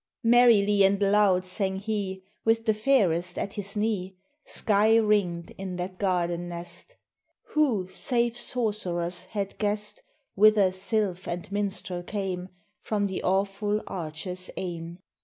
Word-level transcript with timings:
'Merrily 0.23 0.81
and 0.83 0.99
loud 0.99 1.45
sang 1.45 1.75
he, 1.75 2.23
With 2.43 2.65
the 2.65 2.73
fairest 2.73 3.37
at 3.37 3.53
his 3.53 3.77
knee, 3.77 4.15
Sky 4.47 4.95
ringed 4.95 5.51
in 5.59 5.75
that 5.75 5.99
garden 5.99 6.49
nest! 6.49 6.95
Who, 7.49 7.87
save 7.87 8.35
sorcerers, 8.35 9.25
had 9.25 9.59
guessed 9.59 10.01
Whither 10.33 10.71
sylph 10.71 11.27
and 11.27 11.51
minstrel 11.51 12.01
came 12.01 12.49
From 12.79 13.05
the 13.05 13.21
awful 13.21 13.79
Archer's 13.85 14.49
aim? 14.57 14.97